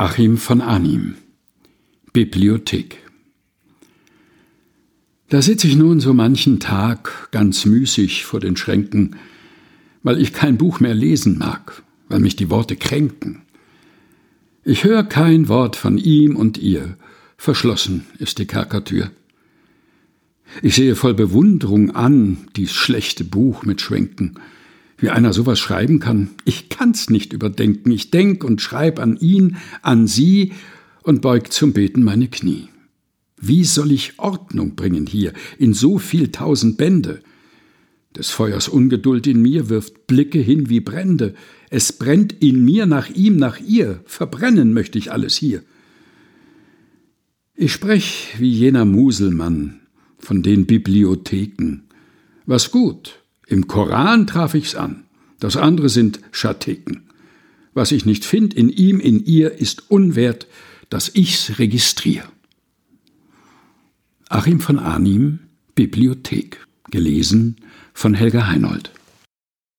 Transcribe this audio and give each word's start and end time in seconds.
Achim 0.00 0.36
von 0.36 0.60
Arnim 0.60 1.16
Bibliothek 2.12 2.98
Da 5.28 5.42
sitze 5.42 5.66
ich 5.66 5.74
nun 5.74 5.98
so 5.98 6.14
manchen 6.14 6.60
Tag 6.60 7.26
ganz 7.32 7.66
müßig 7.66 8.24
vor 8.24 8.38
den 8.38 8.56
Schränken, 8.56 9.16
weil 10.04 10.22
ich 10.22 10.32
kein 10.32 10.56
Buch 10.56 10.78
mehr 10.78 10.94
lesen 10.94 11.36
mag, 11.38 11.82
weil 12.08 12.20
mich 12.20 12.36
die 12.36 12.48
Worte 12.48 12.76
kränken. 12.76 13.42
Ich 14.62 14.84
höre 14.84 15.02
kein 15.02 15.48
Wort 15.48 15.74
von 15.74 15.98
ihm 15.98 16.36
und 16.36 16.58
ihr, 16.58 16.96
verschlossen 17.36 18.06
ist 18.20 18.38
die 18.38 18.46
Kerkertür. 18.46 19.10
Ich 20.62 20.76
sehe 20.76 20.94
voll 20.94 21.14
Bewunderung 21.14 21.90
an 21.90 22.46
dies 22.54 22.70
schlechte 22.70 23.24
Buch 23.24 23.64
mit 23.64 23.80
Schwenken, 23.80 24.38
wie 24.98 25.10
einer 25.10 25.32
sowas 25.32 25.58
schreiben 25.58 26.00
kann. 26.00 26.30
Ich 26.44 26.68
kann's 26.68 27.08
nicht 27.08 27.32
überdenken. 27.32 27.90
Ich 27.90 28.10
denk 28.10 28.44
und 28.44 28.60
schreib 28.60 28.98
an 28.98 29.16
ihn, 29.16 29.56
an 29.82 30.06
sie 30.06 30.52
und 31.02 31.22
beug 31.22 31.52
zum 31.52 31.72
Beten 31.72 32.02
meine 32.02 32.28
Knie. 32.28 32.68
Wie 33.40 33.64
soll 33.64 33.92
ich 33.92 34.18
Ordnung 34.18 34.74
bringen 34.74 35.06
hier 35.06 35.32
in 35.58 35.72
so 35.72 35.98
viel 35.98 36.32
tausend 36.32 36.76
Bände? 36.76 37.20
Des 38.16 38.30
Feuers 38.30 38.68
Ungeduld 38.68 39.28
in 39.28 39.40
mir 39.40 39.68
wirft 39.68 40.08
Blicke 40.08 40.40
hin 40.40 40.68
wie 40.68 40.80
Brände. 40.80 41.34
Es 41.70 41.92
brennt 41.92 42.32
in 42.32 42.64
mir 42.64 42.86
nach 42.86 43.10
ihm, 43.10 43.36
nach 43.36 43.60
ihr. 43.60 44.00
Verbrennen 44.06 44.72
möchte 44.72 44.98
ich 44.98 45.12
alles 45.12 45.36
hier. 45.36 45.62
Ich 47.54 47.72
sprech 47.72 48.34
wie 48.38 48.50
jener 48.50 48.84
Muselmann 48.84 49.80
von 50.18 50.42
den 50.42 50.66
Bibliotheken. 50.66 51.82
Was 52.46 52.70
gut, 52.72 53.22
im 53.48 53.66
Koran 53.66 54.26
traf 54.26 54.54
ich's 54.54 54.74
an, 54.74 55.04
das 55.40 55.56
andere 55.56 55.88
sind 55.88 56.20
Schattiken. 56.30 57.08
Was 57.74 57.92
ich 57.92 58.04
nicht 58.04 58.24
find 58.24 58.54
in 58.54 58.68
ihm, 58.68 59.00
in 59.00 59.24
ihr, 59.24 59.52
ist 59.52 59.90
unwert, 59.90 60.46
dass 60.90 61.14
ich's 61.14 61.58
registrier. 61.58 62.24
Achim 64.28 64.60
von 64.60 64.78
Arnim, 64.78 65.40
Bibliothek, 65.74 66.66
gelesen 66.90 67.56
von 67.94 68.14
Helga 68.14 68.46
Heinold. 68.46 68.90